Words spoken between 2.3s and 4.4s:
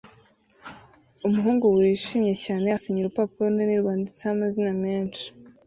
cyane asinyira urupapuro runini rwanditseho